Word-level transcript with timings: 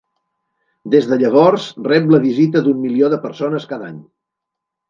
Des 0.93 1.09
de 1.11 1.19
llavors, 1.23 1.67
rep 1.89 2.09
la 2.15 2.21
visita 2.25 2.65
d'un 2.69 2.83
milió 2.87 3.13
de 3.15 3.23
persones 3.27 3.73
cada 3.75 3.93
any. 3.93 4.05